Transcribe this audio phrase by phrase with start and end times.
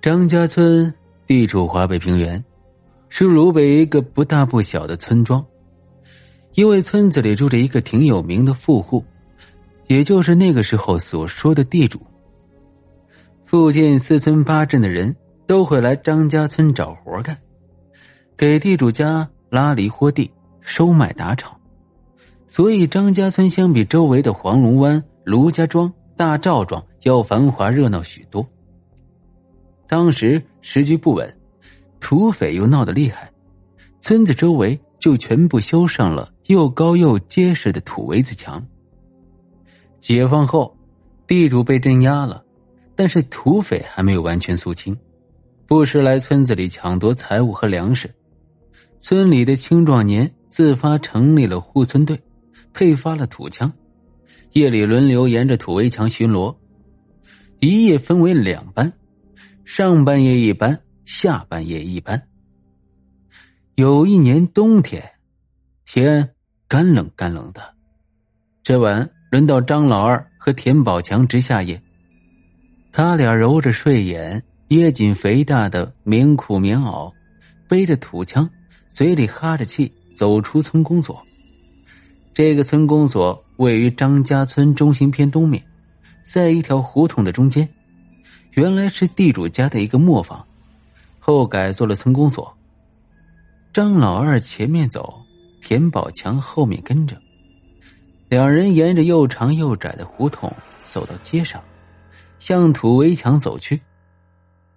[0.00, 0.92] 张家村
[1.26, 2.42] 地处华北平原，
[3.08, 5.44] 是鲁北一个不大不小的村庄。
[6.54, 9.04] 因为村子里住着一个挺有名的富户，
[9.88, 12.00] 也就是那个时候所说的地主。
[13.44, 15.14] 附近四村八镇的人
[15.46, 17.36] 都会来张家村找活干，
[18.36, 21.58] 给地主家拉犁豁地、收麦打草。
[22.46, 28.46] 所以张家村相比周围的黄龙湾、卢家庄、大赵庄要繁华热闹许多。
[29.88, 31.36] 当时时局不稳，
[32.00, 33.30] 土匪又闹得厉害，
[34.00, 38.64] 村子周围就全部修上了又高又结实的土围子墙。
[40.00, 40.76] 解放后，
[41.26, 42.44] 地主被镇压了，
[42.94, 44.96] 但是土匪还没有完全肃清，
[45.66, 48.08] 不时来村子里抢夺财物和粮食。
[48.98, 52.18] 村里的青壮年自发成立了护村队，
[52.72, 53.72] 配发了土枪，
[54.52, 56.54] 夜里轮流沿着土围墙巡逻，
[57.60, 58.92] 一夜分为两班。
[59.66, 62.22] 上半夜一班，下半夜一班。
[63.74, 65.02] 有一年冬天，
[65.84, 66.30] 天
[66.68, 67.60] 干冷干冷的。
[68.62, 71.82] 这晚轮到张老二和田宝强值下夜。
[72.92, 77.12] 他俩揉着睡眼，掖紧肥大的棉裤棉袄，
[77.68, 78.48] 背着土枪，
[78.88, 81.20] 嘴里哈着气，走出村公所。
[82.32, 85.60] 这个村公所位于张家村中心偏东面，
[86.22, 87.68] 在一条胡同的中间。
[88.56, 90.42] 原来是地主家的一个磨坊，
[91.18, 92.56] 后改做了村公所。
[93.70, 95.22] 张老二前面走，
[95.60, 97.20] 田宝强后面跟着，
[98.30, 100.50] 两人沿着又长又窄的胡同
[100.82, 101.62] 走到街上，
[102.38, 103.78] 向土围墙走去。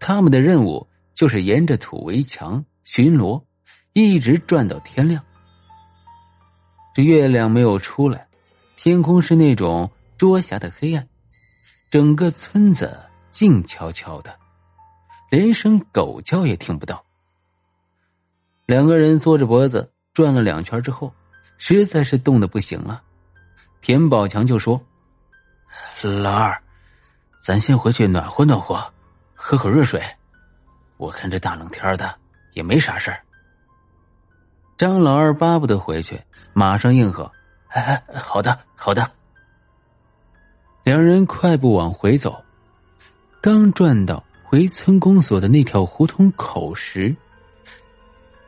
[0.00, 3.40] 他们的任务就是沿着土围墙巡逻，
[3.92, 5.22] 一直转到天亮。
[6.96, 8.26] 这月亮没有出来，
[8.76, 11.06] 天空是那种捉狭的黑暗，
[11.92, 13.04] 整个村子。
[13.30, 14.34] 静悄悄的，
[15.30, 17.04] 连声狗叫也听不到。
[18.66, 21.12] 两个人缩着脖子转了两圈之后，
[21.56, 23.02] 实在是冻得不行了。
[23.80, 24.80] 田宝强就说
[26.02, 26.62] ：“老二，
[27.38, 28.92] 咱先回去暖和暖和，
[29.34, 30.02] 喝口热水。
[30.96, 32.14] 我看这大冷天的
[32.54, 33.20] 也没啥事儿。”
[34.76, 36.20] 张老二巴不得回去，
[36.52, 37.30] 马上应和
[37.70, 39.10] ：“哎，好的，好的。”
[40.84, 42.44] 两人快步往回走。
[43.40, 47.14] 刚转到回村公所的那条胡同口时，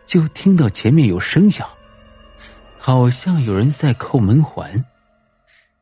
[0.05, 1.69] 就听到前面有声响，
[2.77, 4.85] 好像有人在扣门环。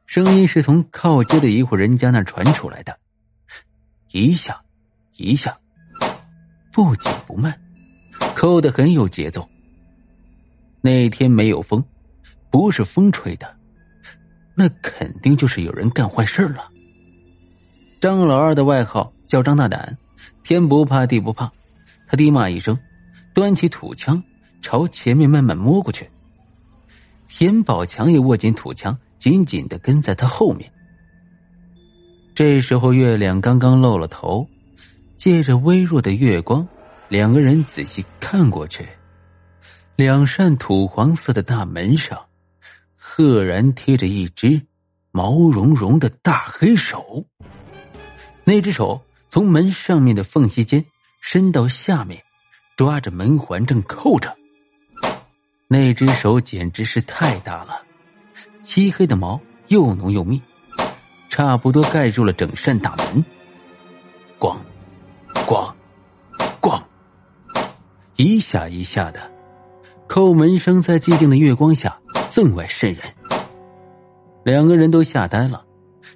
[0.05, 2.99] 声音是从靠街的一户人家那传出来的，
[4.11, 4.61] 一下，
[5.17, 5.59] 一下，
[6.71, 7.59] 不紧不慢，
[8.37, 9.49] 扣的很有节奏。
[10.83, 11.83] 那天没有风，
[12.51, 13.57] 不是风吹的，
[14.55, 16.71] 那肯定就是有人干坏事了。
[18.00, 19.98] 张老二的外号叫张大胆，
[20.44, 21.50] 天不怕地不怕，
[22.06, 22.78] 他低骂一声，
[23.34, 24.22] 端起土枪
[24.62, 26.09] 朝前面慢慢摸过去。
[27.26, 30.70] 田宝强也握紧土枪，紧紧的跟在他后面。
[32.36, 34.48] 这时候月亮刚刚露了头，
[35.16, 36.66] 借着微弱的月光，
[37.09, 38.86] 两个人仔细看过去，
[39.97, 42.16] 两扇土黄色的大门上，
[42.97, 44.62] 赫然贴着一只
[45.10, 47.26] 毛茸茸的大黑手。
[48.48, 48.98] 那只手
[49.28, 50.82] 从门上面的缝隙间
[51.20, 52.19] 伸到下面，
[52.78, 54.34] 抓着门环正扣着。
[55.66, 57.82] 那只手简直是太大了，
[58.62, 60.41] 漆黑的毛又浓又密，
[61.28, 63.22] 差不多盖住了整扇大门。
[64.38, 64.56] 咣，
[65.47, 65.70] 咣，
[66.62, 66.82] 咣，
[68.16, 69.30] 一下一下的，
[70.09, 73.03] 叩门声在寂静的月光下分外渗人。
[74.42, 75.66] 两个人都吓呆了，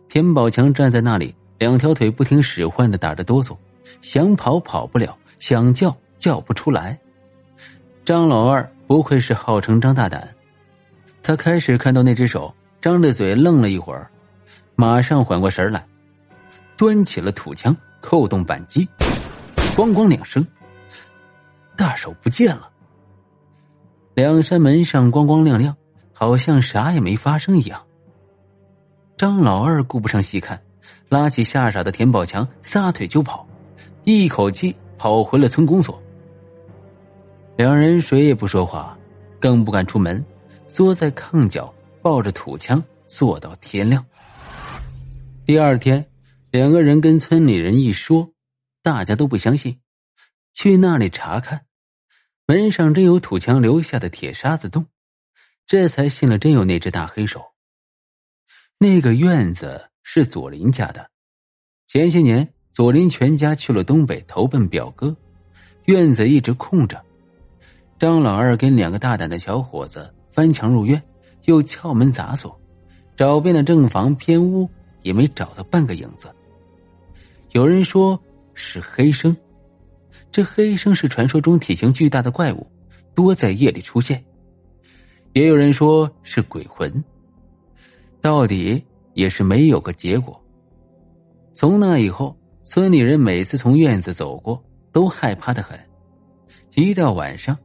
[0.09, 1.35] 田宝强站在那里。
[1.63, 3.57] 两条腿不听使唤的打着哆嗦，
[4.01, 6.99] 想跑跑不了，想叫叫不出来。
[8.05, 10.29] 张老二不愧是号称张大胆，
[11.23, 14.11] 他开始看到那只手，张着嘴愣了一会儿，
[14.75, 15.87] 马上缓过神来，
[16.77, 18.89] 端起了土枪，扣动扳机，
[19.77, 20.45] 咣咣两声，
[21.77, 22.69] 大手不见了。
[24.15, 25.77] 两扇门上光光亮亮，
[26.13, 27.81] 好像啥也没发生一样。
[29.17, 30.61] 张老二顾不上细看。
[31.13, 33.47] 拉起吓傻的田宝强，撒腿就跑，
[34.05, 36.03] 一口气跑回了村公所。
[37.55, 38.99] 两人谁也不说话，
[39.39, 40.25] 更不敢出门，
[40.67, 41.71] 缩在炕角，
[42.01, 44.03] 抱着土枪坐到天亮。
[45.45, 46.03] 第二天，
[46.51, 48.33] 两个人跟村里人一说，
[48.83, 49.79] 大家都不相信，
[50.55, 51.67] 去那里查看，
[52.47, 54.87] 门上真有土枪留下的铁沙子洞，
[55.67, 57.53] 这才信了真有那只大黑手。
[58.79, 59.92] 那个院子。
[60.03, 61.09] 是左林家的，
[61.87, 65.17] 前些年左林全家去了东北投奔表哥，
[65.87, 67.03] 院子一直空着。
[67.99, 71.01] 张老二跟两个大胆的小伙子翻墙入院，
[71.45, 72.61] 又撬门砸锁，
[73.17, 74.69] 找遍了正房偏屋，
[75.03, 76.29] 也没找到半个影子。
[77.53, 78.21] 有人说
[78.55, 79.37] 是黑生，
[80.33, 82.67] 这黑生是传说中体型巨大的怪物，
[83.15, 84.25] 多在夜里出现。
[85.35, 87.05] 也有人说是鬼魂，
[88.21, 88.85] 到底
[89.15, 90.41] 也是没有个结果。
[91.53, 92.37] 从那以后。
[92.65, 94.63] 村里人每次从院子走过，
[94.93, 95.77] 都害怕的很。
[96.77, 97.59] 一到晚上，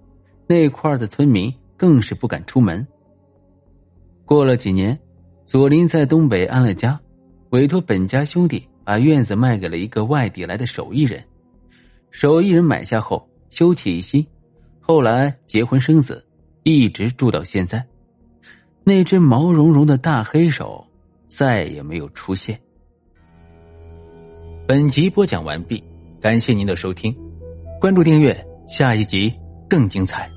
[0.48, 2.86] 那块的村民更是不敢出门。
[4.26, 4.98] 过了几年，
[5.46, 7.00] 左林在东北安了家，
[7.52, 11.24] 委托本家兄弟把院子卖给了一个外地来的手艺人。
[12.10, 14.26] 手艺人买下后，修起一新，
[14.80, 16.26] 后来结婚生子，
[16.64, 17.86] 一直住到现在。
[18.84, 20.87] 那只毛茸茸的大黑手
[21.28, 22.60] 再也没有出现。
[24.68, 25.84] 本集播讲完毕，
[26.20, 27.16] 感谢您的收听，
[27.80, 29.34] 关注订阅，下一集
[29.70, 30.30] 更精彩。